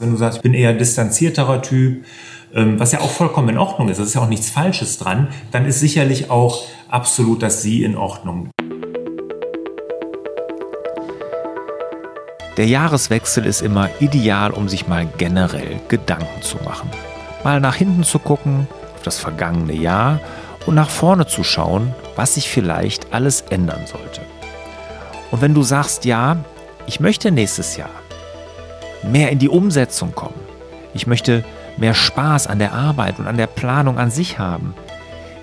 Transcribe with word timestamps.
Wenn 0.00 0.12
du 0.12 0.16
sagst, 0.16 0.38
ich 0.38 0.42
bin 0.42 0.54
eher 0.54 0.72
distanzierterer 0.72 1.60
Typ, 1.60 2.06
ähm, 2.54 2.80
was 2.80 2.92
ja 2.92 3.00
auch 3.00 3.10
vollkommen 3.10 3.50
in 3.50 3.58
Ordnung 3.58 3.90
ist, 3.90 4.00
das 4.00 4.06
ist 4.06 4.14
ja 4.14 4.22
auch 4.22 4.30
nichts 4.30 4.48
Falsches 4.48 4.96
dran, 4.96 5.28
dann 5.50 5.66
ist 5.66 5.78
sicherlich 5.78 6.30
auch 6.30 6.64
absolut 6.88 7.42
das 7.42 7.60
Sie 7.60 7.84
in 7.84 7.96
Ordnung. 7.96 8.48
Der 12.56 12.66
Jahreswechsel 12.66 13.44
ist 13.44 13.60
immer 13.60 13.90
ideal, 14.00 14.52
um 14.52 14.70
sich 14.70 14.88
mal 14.88 15.06
generell 15.18 15.78
Gedanken 15.88 16.40
zu 16.40 16.56
machen. 16.64 16.88
Mal 17.44 17.60
nach 17.60 17.74
hinten 17.74 18.02
zu 18.02 18.18
gucken, 18.18 18.68
auf 18.94 19.02
das 19.02 19.18
vergangene 19.18 19.74
Jahr 19.74 20.18
und 20.64 20.76
nach 20.76 20.88
vorne 20.88 21.26
zu 21.26 21.44
schauen, 21.44 21.94
was 22.16 22.36
sich 22.36 22.48
vielleicht 22.48 23.12
alles 23.12 23.42
ändern 23.50 23.82
sollte. 23.84 24.22
Und 25.30 25.42
wenn 25.42 25.52
du 25.52 25.62
sagst, 25.62 26.06
ja, 26.06 26.38
ich 26.86 27.00
möchte 27.00 27.30
nächstes 27.30 27.76
Jahr 27.76 27.90
mehr 29.02 29.30
in 29.30 29.38
die 29.38 29.48
Umsetzung 29.48 30.14
kommen. 30.14 30.40
Ich 30.94 31.06
möchte 31.06 31.44
mehr 31.76 31.94
Spaß 31.94 32.46
an 32.46 32.58
der 32.58 32.72
Arbeit 32.72 33.18
und 33.18 33.26
an 33.26 33.36
der 33.36 33.46
Planung 33.46 33.98
an 33.98 34.10
sich 34.10 34.38
haben. 34.38 34.74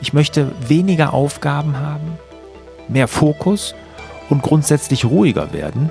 Ich 0.02 0.14
möchte 0.14 0.52
weniger 0.68 1.14
Aufgaben 1.14 1.80
haben, 1.80 2.20
mehr 2.88 3.08
Fokus 3.08 3.74
und 4.30 4.44
grundsätzlich 4.44 5.06
ruhiger 5.06 5.54
werden. 5.54 5.90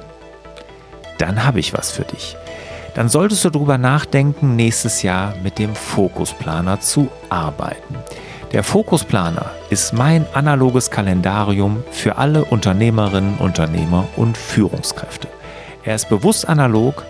Dann 1.19 1.45
habe 1.45 1.61
ich 1.61 1.73
was 1.73 1.91
für 1.91 2.05
dich. 2.05 2.37
Dann 2.95 3.09
solltest 3.09 3.45
du 3.45 3.51
darüber 3.51 3.79
nachdenken, 3.79 4.57
nächstes 4.57 5.03
Jahr 5.03 5.35
mit 5.43 5.59
dem 5.59 5.75
Fokusplaner 5.75 6.81
zu 6.81 7.09
arbeiten. 7.29 7.97
Der 8.53 8.63
Fokusplaner 8.63 9.51
ist 9.71 9.93
mein 9.93 10.25
analoges 10.33 10.91
Kalendarium 10.91 11.83
für 11.91 12.17
alle 12.17 12.45
Unternehmerinnen, 12.45 13.37
Unternehmer 13.39 14.07
und 14.17 14.39
Führungskräfte. 14.39 15.29
Er 15.83 15.97
ist 15.97 16.09
bewusst 16.09 16.49
analog, 16.49 17.05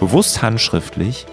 bewusst 0.00 0.42
handschriftlich 0.42 1.26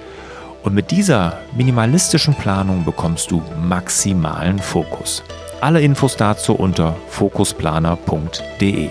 und 0.64 0.74
mit 0.74 0.92
dieser 0.92 1.40
minimalistischen 1.56 2.36
Planung 2.36 2.86
bekommst 2.86 3.32
du 3.32 3.42
maximalen 3.62 4.60
Fokus. 4.60 5.24
Alle 5.60 5.82
Infos 5.82 6.18
dazu 6.18 6.54
unter 6.54 6.96
fokusplaner.de. 7.10 8.90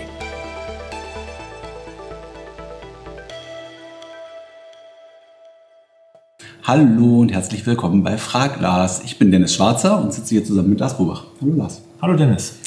Hallo 6.63 7.19
und 7.19 7.33
herzlich 7.33 7.65
willkommen 7.65 8.03
bei 8.03 8.17
Frag 8.17 8.61
Lars. 8.61 9.01
Ich 9.03 9.17
bin 9.17 9.31
Dennis 9.31 9.55
Schwarzer 9.55 10.01
und 10.01 10.13
sitze 10.13 10.35
hier 10.35 10.45
zusammen 10.45 10.69
mit 10.69 10.79
Lars 10.79 10.97
Bobach. 10.97 11.25
Hallo 11.41 11.53
Lars. 11.55 11.81
Hallo 12.01 12.15
Dennis. 12.15 12.59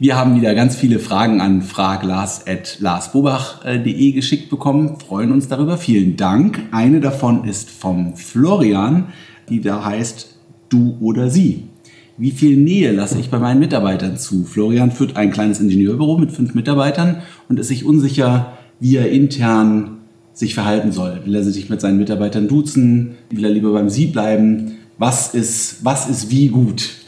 Wir 0.00 0.16
haben 0.16 0.36
wieder 0.36 0.54
ganz 0.54 0.76
viele 0.76 1.00
Fragen 1.00 1.40
an 1.40 1.60
fraglars.larsbobach.de 1.60 4.12
geschickt 4.12 4.48
bekommen. 4.48 5.00
Freuen 5.00 5.32
uns 5.32 5.48
darüber. 5.48 5.76
Vielen 5.76 6.16
Dank. 6.16 6.60
Eine 6.70 7.00
davon 7.00 7.42
ist 7.42 7.68
vom 7.68 8.14
Florian, 8.14 9.06
die 9.48 9.60
da 9.60 9.84
heißt 9.84 10.36
Du 10.68 10.96
oder 11.00 11.30
Sie. 11.30 11.64
Wie 12.16 12.30
viel 12.30 12.56
Nähe 12.56 12.92
lasse 12.92 13.18
ich 13.18 13.28
bei 13.28 13.40
meinen 13.40 13.58
Mitarbeitern 13.58 14.16
zu? 14.16 14.44
Florian 14.44 14.92
führt 14.92 15.16
ein 15.16 15.32
kleines 15.32 15.58
Ingenieurbüro 15.58 16.16
mit 16.16 16.30
fünf 16.30 16.54
Mitarbeitern 16.54 17.22
und 17.48 17.58
ist 17.58 17.66
sich 17.66 17.84
unsicher, 17.84 18.52
wie 18.78 18.94
er 18.94 19.10
intern 19.10 19.96
sich 20.32 20.54
verhalten 20.54 20.92
soll. 20.92 21.22
Will 21.24 21.34
er 21.34 21.42
sich 21.42 21.70
mit 21.70 21.80
seinen 21.80 21.98
Mitarbeitern 21.98 22.46
duzen? 22.46 23.16
Will 23.30 23.44
er 23.44 23.50
lieber 23.50 23.72
beim 23.72 23.88
Sie 23.88 24.06
bleiben? 24.06 24.76
Was 24.96 25.34
ist, 25.34 25.84
was 25.84 26.08
ist 26.08 26.30
wie 26.30 26.50
gut? 26.50 26.98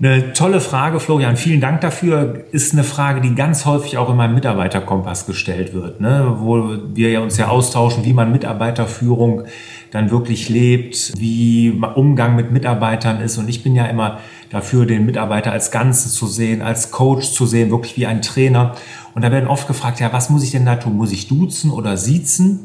Eine 0.00 0.32
tolle 0.32 0.60
Frage, 0.60 1.00
Florian. 1.00 1.36
Vielen 1.36 1.60
Dank 1.60 1.80
dafür. 1.80 2.44
Ist 2.52 2.72
eine 2.72 2.84
Frage, 2.84 3.20
die 3.20 3.34
ganz 3.34 3.66
häufig 3.66 3.98
auch 3.98 4.08
in 4.08 4.16
meinem 4.16 4.36
Mitarbeiterkompass 4.36 5.26
gestellt 5.26 5.74
wird, 5.74 6.00
ne? 6.00 6.36
wo 6.38 6.76
wir 6.94 7.10
ja 7.10 7.20
uns 7.20 7.36
ja 7.36 7.48
austauschen, 7.48 8.04
wie 8.04 8.12
man 8.12 8.30
Mitarbeiterführung 8.30 9.42
dann 9.90 10.12
wirklich 10.12 10.48
lebt, 10.48 11.14
wie 11.18 11.82
Umgang 11.96 12.36
mit 12.36 12.52
Mitarbeitern 12.52 13.20
ist. 13.20 13.38
Und 13.38 13.48
ich 13.48 13.64
bin 13.64 13.74
ja 13.74 13.86
immer 13.86 14.20
dafür, 14.50 14.86
den 14.86 15.04
Mitarbeiter 15.04 15.50
als 15.50 15.72
Ganzen 15.72 16.10
zu 16.10 16.28
sehen, 16.28 16.62
als 16.62 16.92
Coach 16.92 17.32
zu 17.32 17.44
sehen, 17.44 17.72
wirklich 17.72 17.96
wie 17.96 18.06
ein 18.06 18.22
Trainer. 18.22 18.76
Und 19.16 19.22
da 19.22 19.32
werden 19.32 19.48
oft 19.48 19.66
gefragt, 19.66 19.98
ja, 19.98 20.12
was 20.12 20.30
muss 20.30 20.44
ich 20.44 20.52
denn 20.52 20.64
da 20.64 20.76
tun? 20.76 20.96
Muss 20.96 21.10
ich 21.10 21.26
duzen 21.26 21.72
oder 21.72 21.96
siezen? 21.96 22.60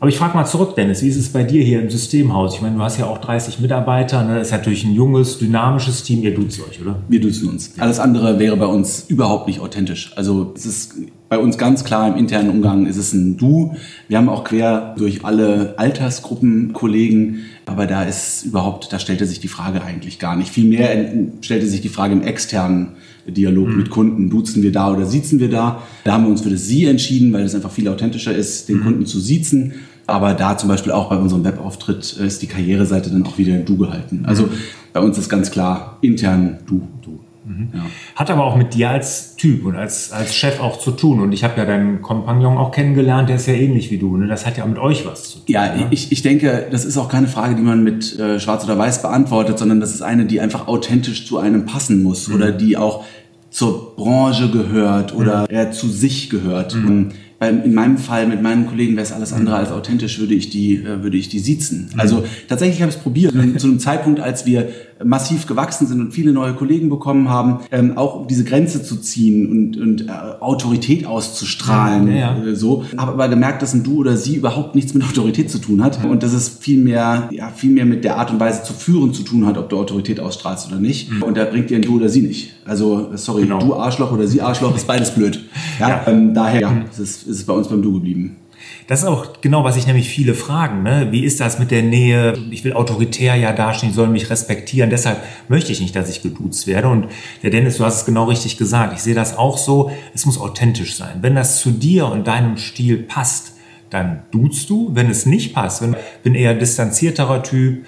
Aber 0.00 0.08
ich 0.08 0.16
frage 0.16 0.36
mal 0.36 0.44
zurück, 0.44 0.76
Dennis, 0.76 1.02
wie 1.02 1.08
ist 1.08 1.16
es 1.16 1.28
bei 1.30 1.42
dir 1.42 1.62
hier 1.62 1.80
im 1.80 1.90
Systemhaus? 1.90 2.54
Ich 2.54 2.62
meine, 2.62 2.76
du 2.76 2.82
hast 2.82 2.98
ja 2.98 3.06
auch 3.06 3.18
30 3.18 3.58
Mitarbeiter, 3.58 4.22
ne? 4.22 4.38
das 4.38 4.48
ist 4.48 4.52
natürlich 4.52 4.84
ein 4.84 4.94
junges, 4.94 5.38
dynamisches 5.38 6.04
Team. 6.04 6.22
Ihr 6.22 6.34
duzt 6.34 6.60
euch, 6.60 6.80
oder? 6.80 7.02
Wir 7.08 7.20
duzen 7.20 7.48
uns. 7.48 7.72
Alles 7.78 7.98
andere 7.98 8.38
wäre 8.38 8.56
bei 8.56 8.66
uns 8.66 9.06
überhaupt 9.08 9.48
nicht 9.48 9.58
authentisch. 9.58 10.12
Also 10.14 10.52
es 10.56 10.66
ist 10.66 10.94
bei 11.28 11.38
uns 11.38 11.58
ganz 11.58 11.84
klar 11.84 12.08
im 12.08 12.16
internen 12.16 12.48
Umgang 12.48 12.86
ist 12.86 12.96
es 12.96 13.12
ein 13.12 13.36
Du. 13.36 13.74
Wir 14.06 14.18
haben 14.18 14.28
auch 14.28 14.44
quer 14.44 14.94
durch 14.96 15.24
alle 15.24 15.74
Altersgruppen 15.78 16.72
Kollegen, 16.72 17.40
aber 17.66 17.86
da 17.86 18.04
ist 18.04 18.44
überhaupt, 18.44 18.92
da 18.92 18.98
stellte 18.98 19.26
sich 19.26 19.40
die 19.40 19.48
Frage 19.48 19.82
eigentlich 19.82 20.18
gar 20.18 20.36
nicht. 20.36 20.50
Vielmehr 20.50 21.12
stellte 21.40 21.66
sich 21.66 21.80
die 21.80 21.90
Frage 21.90 22.14
im 22.14 22.22
externen 22.22 22.92
Dialog 23.26 23.68
mhm. 23.68 23.76
mit 23.76 23.90
Kunden. 23.90 24.30
Duzen 24.30 24.62
wir 24.62 24.72
da 24.72 24.90
oder 24.92 25.04
siezen 25.04 25.38
wir 25.38 25.50
da? 25.50 25.82
Da 26.04 26.12
haben 26.12 26.24
wir 26.24 26.30
uns 26.30 26.40
für 26.40 26.50
das 26.50 26.66
Sie 26.66 26.86
entschieden, 26.86 27.32
weil 27.32 27.44
es 27.44 27.54
einfach 27.54 27.72
viel 27.72 27.88
authentischer 27.88 28.34
ist, 28.34 28.68
den 28.68 28.78
mhm. 28.78 28.84
Kunden 28.84 29.06
zu 29.06 29.20
siezen. 29.20 29.74
Aber 30.08 30.32
da 30.32 30.56
zum 30.56 30.70
Beispiel 30.70 30.90
auch 30.90 31.10
bei 31.10 31.16
unserem 31.16 31.44
Webauftritt 31.44 32.14
ist 32.14 32.40
die 32.40 32.46
Karriereseite 32.46 33.10
dann 33.10 33.26
auch 33.26 33.36
wieder 33.36 33.54
in 33.54 33.66
Du 33.66 33.76
gehalten. 33.76 34.24
Also 34.26 34.44
mhm. 34.44 34.52
bei 34.94 35.00
uns 35.00 35.18
ist 35.18 35.28
ganz 35.28 35.50
klar 35.50 35.98
intern 36.00 36.58
Du. 36.66 36.88
du. 37.04 37.20
Mhm. 37.44 37.68
Ja. 37.74 37.80
Hat 38.16 38.30
aber 38.30 38.44
auch 38.44 38.56
mit 38.56 38.72
dir 38.72 38.88
als 38.88 39.36
Typ 39.36 39.66
und 39.66 39.76
als, 39.76 40.10
als 40.10 40.34
Chef 40.34 40.60
auch 40.60 40.78
zu 40.78 40.92
tun. 40.92 41.20
Und 41.20 41.32
ich 41.32 41.44
habe 41.44 41.58
ja 41.58 41.66
deinen 41.66 42.00
Kompagnon 42.00 42.56
auch 42.56 42.70
kennengelernt, 42.70 43.28
der 43.28 43.36
ist 43.36 43.46
ja 43.46 43.52
ähnlich 43.52 43.90
wie 43.90 43.98
du. 43.98 44.16
Ne? 44.16 44.26
Das 44.28 44.46
hat 44.46 44.56
ja 44.56 44.64
auch 44.64 44.68
mit 44.68 44.78
euch 44.78 45.06
was 45.06 45.24
zu 45.24 45.38
tun. 45.40 45.44
Ja, 45.48 45.74
ne? 45.74 45.88
ich, 45.90 46.10
ich 46.10 46.22
denke, 46.22 46.68
das 46.70 46.86
ist 46.86 46.96
auch 46.96 47.10
keine 47.10 47.26
Frage, 47.26 47.54
die 47.54 47.62
man 47.62 47.84
mit 47.84 48.18
äh, 48.18 48.40
Schwarz 48.40 48.64
oder 48.64 48.78
Weiß 48.78 49.02
beantwortet, 49.02 49.58
sondern 49.58 49.78
das 49.78 49.92
ist 49.92 50.00
eine, 50.00 50.24
die 50.24 50.40
einfach 50.40 50.68
authentisch 50.68 51.26
zu 51.26 51.36
einem 51.36 51.66
passen 51.66 52.02
muss 52.02 52.28
mhm. 52.28 52.34
oder 52.34 52.50
die 52.50 52.78
auch 52.78 53.04
zur 53.50 53.94
Branche 53.96 54.50
gehört 54.50 55.14
oder 55.14 55.46
mhm. 55.50 55.72
zu 55.72 55.88
sich 55.88 56.30
gehört. 56.30 56.74
Mhm. 56.74 57.10
In 57.40 57.72
meinem 57.72 57.98
Fall 57.98 58.26
mit 58.26 58.42
meinen 58.42 58.66
Kollegen 58.66 58.96
wäre 58.96 59.06
es 59.06 59.12
alles 59.12 59.32
andere 59.32 59.54
mhm. 59.56 59.60
als 59.60 59.70
authentisch, 59.70 60.18
würde 60.18 60.34
ich 60.34 60.50
die, 60.50 60.76
äh, 60.76 61.02
würde 61.02 61.16
ich 61.16 61.28
die 61.28 61.38
siezen. 61.38 61.90
Mhm. 61.92 62.00
Also 62.00 62.24
tatsächlich 62.48 62.80
habe 62.82 62.90
ich 62.90 62.96
es 62.96 63.02
probiert. 63.02 63.32
zu 63.32 63.66
einem 63.68 63.78
Zeitpunkt, 63.78 64.20
als 64.20 64.44
wir 64.44 64.68
massiv 65.04 65.46
gewachsen 65.46 65.86
sind 65.86 66.00
und 66.00 66.12
viele 66.12 66.32
neue 66.32 66.54
Kollegen 66.54 66.88
bekommen 66.88 67.28
haben, 67.28 67.60
ähm, 67.70 67.96
auch 67.96 68.26
diese 68.26 68.44
Grenze 68.44 68.82
zu 68.82 68.96
ziehen 68.96 69.50
und, 69.50 69.76
und 69.76 70.08
äh, 70.08 70.12
Autorität 70.40 71.06
auszustrahlen. 71.06 72.08
Ja, 72.08 72.36
ja. 72.36 72.44
Äh, 72.44 72.54
so. 72.56 72.84
Habe 72.96 73.12
aber 73.12 73.28
gemerkt, 73.28 73.62
dass 73.62 73.74
ein 73.74 73.84
Du 73.84 73.98
oder 73.98 74.16
Sie 74.16 74.36
überhaupt 74.36 74.74
nichts 74.74 74.94
mit 74.94 75.04
Autorität 75.04 75.50
zu 75.50 75.58
tun 75.58 75.82
hat 75.82 76.04
und 76.04 76.22
dass 76.22 76.32
es 76.32 76.48
viel 76.48 76.82
mehr, 76.82 77.28
ja, 77.32 77.48
viel 77.48 77.70
mehr 77.70 77.86
mit 77.86 78.04
der 78.04 78.16
Art 78.16 78.30
und 78.30 78.40
Weise 78.40 78.62
zu 78.62 78.72
führen 78.72 79.12
zu 79.14 79.22
tun 79.22 79.46
hat, 79.46 79.56
ob 79.56 79.68
du 79.68 79.78
Autorität 79.78 80.20
ausstrahlst 80.20 80.68
oder 80.68 80.80
nicht. 80.80 81.10
Mhm. 81.10 81.22
Und 81.22 81.36
da 81.36 81.44
bringt 81.44 81.70
dir 81.70 81.76
ein 81.76 81.82
Du 81.82 81.96
oder 81.96 82.08
Sie 82.08 82.22
nicht. 82.22 82.54
Also, 82.64 83.10
sorry, 83.14 83.42
genau. 83.42 83.60
du 83.60 83.74
Arschloch 83.74 84.12
oder 84.12 84.26
Sie 84.26 84.40
Arschloch 84.40 84.74
ist 84.76 84.86
beides 84.86 85.12
blöd. 85.12 85.44
Ja, 85.78 85.88
ja. 85.88 86.02
Ähm, 86.06 86.34
daher 86.34 86.60
ja, 86.60 86.70
mhm. 86.70 86.82
ist, 86.90 86.98
es, 86.98 87.22
ist 87.22 87.38
es 87.38 87.44
bei 87.44 87.52
uns 87.52 87.68
beim 87.68 87.82
Du 87.82 87.92
geblieben. 87.92 88.36
Das 88.86 89.00
ist 89.00 89.06
auch 89.06 89.40
genau, 89.40 89.64
was 89.64 89.76
ich 89.76 89.86
nämlich 89.86 90.08
viele 90.08 90.34
fragen. 90.34 90.82
Ne? 90.82 91.08
Wie 91.10 91.24
ist 91.24 91.40
das 91.40 91.58
mit 91.58 91.70
der 91.70 91.82
Nähe? 91.82 92.38
Ich 92.50 92.64
will 92.64 92.72
autoritär 92.72 93.34
ja 93.34 93.52
dastehen, 93.52 93.90
ich 93.90 93.94
soll 93.96 94.08
mich 94.08 94.30
respektieren. 94.30 94.90
Deshalb 94.90 95.22
möchte 95.48 95.72
ich 95.72 95.80
nicht, 95.80 95.94
dass 95.94 96.08
ich 96.08 96.22
geduzt 96.22 96.66
werde. 96.66 96.88
Und 96.88 97.08
der 97.42 97.50
Dennis, 97.50 97.76
du 97.76 97.84
hast 97.84 97.96
es 97.96 98.04
genau 98.04 98.24
richtig 98.24 98.56
gesagt. 98.56 98.94
Ich 98.94 99.02
sehe 99.02 99.14
das 99.14 99.36
auch 99.36 99.58
so. 99.58 99.90
Es 100.14 100.26
muss 100.26 100.40
authentisch 100.40 100.96
sein. 100.96 101.18
Wenn 101.20 101.34
das 101.34 101.60
zu 101.60 101.70
dir 101.70 102.06
und 102.06 102.26
deinem 102.26 102.56
Stil 102.56 102.98
passt, 103.02 103.52
dann 103.90 104.22
duzt 104.30 104.70
du. 104.70 104.90
Wenn 104.94 105.10
es 105.10 105.26
nicht 105.26 105.54
passt, 105.54 105.82
wenn 105.82 105.92
ich 105.92 106.22
bin 106.22 106.34
eher 106.34 106.54
distanzierterer 106.54 107.42
Typ, 107.42 107.84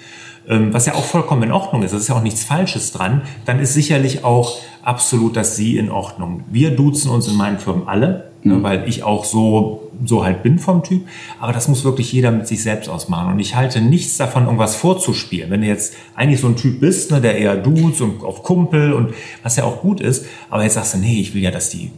ähm, 0.47 0.73
was 0.73 0.85
ja 0.85 0.95
auch 0.95 1.05
vollkommen 1.05 1.43
in 1.43 1.51
Ordnung 1.51 1.83
ist, 1.83 1.93
das 1.93 2.01
ist 2.01 2.07
ja 2.07 2.15
auch 2.15 2.23
nichts 2.23 2.43
Falsches 2.43 2.91
dran, 2.91 3.21
dann 3.45 3.59
ist 3.59 3.73
sicherlich 3.73 4.23
auch 4.23 4.57
absolut 4.83 5.35
das 5.35 5.55
Sie 5.55 5.77
in 5.77 5.91
Ordnung. 5.91 6.43
Wir 6.49 6.75
duzen 6.75 7.11
uns 7.11 7.27
in 7.27 7.35
meinen 7.35 7.59
Firmen 7.59 7.87
alle 7.87 8.30
ne, 8.43 8.55
mhm. 8.55 8.63
weil 8.63 8.87
ich 8.87 9.03
auch 9.03 9.25
so, 9.25 9.91
so 10.05 10.23
halt 10.23 10.43
bin 10.43 10.59
vom 10.59 10.83
Typ. 10.83 11.05
Aber 11.39 11.53
das 11.53 11.67
muss 11.67 11.83
wirklich 11.83 12.11
jeder 12.11 12.31
mit 12.31 12.47
sich 12.47 12.63
selbst 12.63 12.89
ausmachen. 12.89 13.33
Und 13.33 13.39
ich 13.39 13.55
halte 13.55 13.81
nichts 13.81 14.17
davon, 14.17 14.45
irgendwas 14.45 14.75
vorzuspielen. 14.75 15.49
Wenn 15.49 15.61
du 15.61 15.67
jetzt 15.67 15.95
eigentlich 16.15 16.39
so 16.39 16.47
ein 16.47 16.55
Typ 16.55 16.79
bist, 16.79 17.11
ne, 17.11 17.21
der 17.21 17.37
eher 17.37 17.55
duzt 17.55 18.01
und 18.01 18.23
auf 18.23 18.43
Kumpel 18.43 18.93
und 18.93 19.13
was 19.43 19.55
ja 19.55 19.63
auch 19.63 19.81
gut 19.81 20.01
ist, 20.01 20.25
aber 20.49 20.63
jetzt 20.63 20.75
sagst 20.75 20.95
du, 20.95 20.97
nee, 20.97 21.19
ich 21.19 21.33
will 21.33 21.41
ja, 21.41 21.51
dass 21.51 21.69
die 21.69 21.91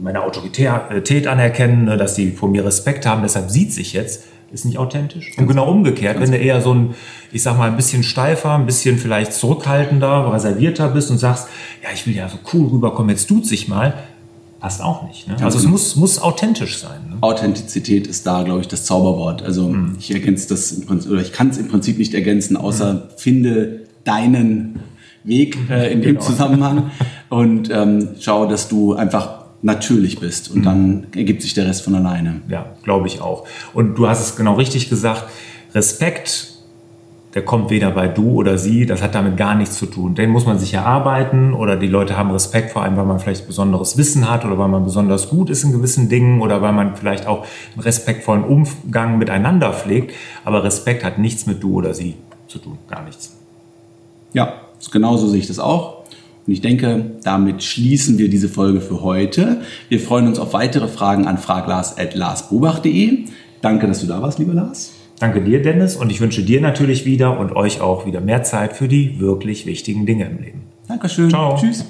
meine 0.00 0.22
Autorität 0.22 1.26
anerkennen, 1.26 1.84
ne, 1.84 1.96
dass 1.96 2.14
die 2.14 2.30
vor 2.30 2.48
mir 2.48 2.64
Respekt 2.64 3.06
haben, 3.06 3.22
deshalb 3.22 3.50
sieht 3.50 3.72
sich 3.72 3.92
jetzt, 3.92 4.24
ist 4.52 4.64
nicht 4.64 4.78
authentisch. 4.78 5.32
Und 5.38 5.46
genau 5.46 5.70
umgekehrt, 5.70 6.18
wenn 6.20 6.30
du 6.32 6.36
eher 6.36 6.60
so 6.60 6.74
ein, 6.74 6.94
ich 7.30 7.42
sag 7.42 7.56
mal, 7.56 7.70
ein 7.70 7.76
bisschen 7.76 8.02
steifer, 8.02 8.54
ein 8.54 8.66
bisschen 8.66 8.98
vielleicht 8.98 9.32
zurückhaltender, 9.32 10.32
reservierter 10.32 10.88
bist 10.88 11.10
und 11.10 11.18
sagst, 11.18 11.48
ja, 11.82 11.90
ich 11.94 12.06
will 12.06 12.16
ja 12.16 12.28
so 12.28 12.38
cool 12.52 12.68
rüberkommen, 12.68 13.10
jetzt 13.10 13.28
tut 13.28 13.46
sich 13.46 13.68
mal, 13.68 13.94
passt 14.60 14.82
auch 14.82 15.08
nicht. 15.08 15.26
Ne? 15.26 15.36
Also 15.42 15.58
es 15.58 15.64
muss, 15.64 15.96
muss 15.96 16.18
authentisch 16.18 16.78
sein. 16.78 17.00
Ne? 17.08 17.16
Authentizität 17.22 18.06
ist 18.06 18.26
da, 18.26 18.42
glaube 18.42 18.60
ich, 18.60 18.68
das 18.68 18.84
Zauberwort. 18.84 19.42
Also 19.42 19.68
mhm. 19.68 19.96
ich 19.98 20.12
ergänze 20.12 20.48
das 20.48 20.72
im 20.72 20.86
Prinzip, 20.86 21.10
oder 21.10 21.22
ich 21.22 21.32
kann 21.32 21.48
es 21.48 21.58
im 21.58 21.68
Prinzip 21.68 21.98
nicht 21.98 22.14
ergänzen, 22.14 22.56
außer 22.56 22.92
mhm. 22.92 23.00
finde 23.16 23.80
deinen 24.04 24.80
Weg 25.24 25.58
äh, 25.68 25.92
in 25.92 26.02
dem 26.02 26.14
genau. 26.14 26.26
Zusammenhang 26.26 26.90
und 27.28 27.70
ähm, 27.70 28.10
schau, 28.20 28.46
dass 28.46 28.68
du 28.68 28.94
einfach 28.94 29.40
natürlich 29.62 30.20
bist. 30.20 30.50
Und 30.50 30.64
dann 30.64 31.06
ergibt 31.14 31.42
sich 31.42 31.54
der 31.54 31.66
Rest 31.66 31.82
von 31.82 31.94
alleine. 31.94 32.40
Ja, 32.48 32.74
glaube 32.82 33.06
ich 33.06 33.20
auch. 33.20 33.46
Und 33.74 33.96
du 33.96 34.08
hast 34.08 34.20
es 34.20 34.36
genau 34.36 34.54
richtig 34.54 34.88
gesagt. 34.88 35.24
Respekt, 35.74 36.54
der 37.34 37.44
kommt 37.44 37.70
weder 37.70 37.92
bei 37.92 38.08
du 38.08 38.32
oder 38.32 38.58
sie, 38.58 38.86
das 38.86 39.02
hat 39.02 39.14
damit 39.14 39.36
gar 39.36 39.54
nichts 39.54 39.78
zu 39.78 39.86
tun. 39.86 40.16
Den 40.16 40.30
muss 40.30 40.46
man 40.46 40.58
sich 40.58 40.74
erarbeiten 40.74 41.54
oder 41.54 41.76
die 41.76 41.86
Leute 41.86 42.16
haben 42.16 42.30
Respekt 42.32 42.72
vor 42.72 42.82
allem, 42.82 42.96
weil 42.96 43.04
man 43.04 43.20
vielleicht 43.20 43.46
besonderes 43.46 43.96
Wissen 43.96 44.28
hat 44.28 44.44
oder 44.44 44.58
weil 44.58 44.68
man 44.68 44.82
besonders 44.82 45.28
gut 45.28 45.48
ist 45.48 45.62
in 45.62 45.70
gewissen 45.70 46.08
Dingen 46.08 46.40
oder 46.40 46.60
weil 46.60 46.72
man 46.72 46.96
vielleicht 46.96 47.28
auch 47.28 47.46
einen 47.74 47.82
respektvollen 47.82 48.42
Umgang 48.42 49.18
miteinander 49.18 49.72
pflegt. 49.72 50.12
Aber 50.44 50.64
Respekt 50.64 51.04
hat 51.04 51.18
nichts 51.18 51.46
mit 51.46 51.62
du 51.62 51.74
oder 51.74 51.94
sie 51.94 52.16
zu 52.48 52.58
tun, 52.58 52.78
gar 52.88 53.04
nichts. 53.04 53.36
Ja, 54.32 54.54
genauso 54.90 55.28
sehe 55.28 55.38
ich 55.38 55.46
das 55.46 55.60
auch. 55.60 56.00
Und 56.46 56.52
ich 56.52 56.62
denke, 56.62 57.12
damit 57.22 57.62
schließen 57.62 58.18
wir 58.18 58.28
diese 58.28 58.48
Folge 58.48 58.80
für 58.80 59.02
heute. 59.02 59.60
Wir 59.88 60.00
freuen 60.00 60.26
uns 60.26 60.40
auf 60.40 60.52
weitere 60.52 60.88
Fragen 60.88 61.28
an 61.28 61.38
fraglars.larsbobach.de. 61.38 63.26
Danke, 63.62 63.86
dass 63.86 64.00
du 64.00 64.06
da 64.06 64.20
warst, 64.20 64.40
lieber 64.40 64.54
Lars. 64.54 64.99
Danke 65.20 65.42
dir, 65.42 65.60
Dennis, 65.60 65.96
und 65.96 66.10
ich 66.10 66.22
wünsche 66.22 66.42
dir 66.42 66.62
natürlich 66.62 67.04
wieder 67.04 67.38
und 67.38 67.54
euch 67.54 67.82
auch 67.82 68.06
wieder 68.06 68.22
mehr 68.22 68.42
Zeit 68.42 68.72
für 68.72 68.88
die 68.88 69.20
wirklich 69.20 69.66
wichtigen 69.66 70.06
Dinge 70.06 70.24
im 70.24 70.38
Leben. 70.38 70.62
Dankeschön. 70.88 71.28
Ciao. 71.28 71.56
Tschüss. 71.56 71.84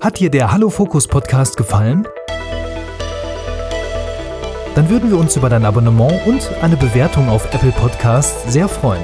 Hat 0.00 0.20
dir 0.20 0.30
der 0.30 0.52
Hallo 0.52 0.70
Fokus 0.70 1.08
Podcast 1.08 1.56
gefallen? 1.56 2.06
Dann 4.76 4.88
würden 4.88 5.10
wir 5.10 5.18
uns 5.18 5.36
über 5.36 5.48
dein 5.48 5.64
Abonnement 5.64 6.24
und 6.26 6.48
eine 6.62 6.76
Bewertung 6.76 7.28
auf 7.28 7.52
Apple 7.52 7.72
Podcasts 7.72 8.52
sehr 8.52 8.68
freuen. 8.68 9.02